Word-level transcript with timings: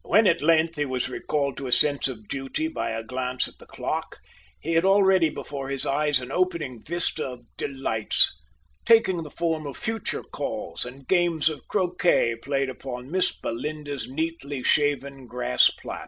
When, 0.00 0.26
at 0.26 0.40
length, 0.40 0.76
he 0.78 0.86
was 0.86 1.10
recalled 1.10 1.58
to 1.58 1.66
a 1.66 1.72
sense 1.72 2.08
of 2.08 2.26
duty 2.26 2.68
by 2.68 2.88
a 2.92 3.02
glance 3.02 3.46
at 3.48 3.58
the 3.58 3.66
clock, 3.66 4.16
he 4.62 4.72
had 4.72 4.86
already 4.86 5.28
before 5.28 5.68
his 5.68 5.84
eyes 5.84 6.22
an 6.22 6.32
opening 6.32 6.82
vista 6.82 7.26
of 7.26 7.40
delights, 7.58 8.32
taking 8.86 9.24
the 9.24 9.30
form 9.30 9.66
of 9.66 9.76
future 9.76 10.22
calls, 10.22 10.86
and 10.86 11.06
games 11.06 11.50
of 11.50 11.68
croquet 11.68 12.36
played 12.36 12.70
upon 12.70 13.10
Miss 13.10 13.30
Belinda's 13.30 14.08
neatly 14.08 14.62
shaven 14.62 15.26
grass 15.26 15.68
plat. 15.68 16.06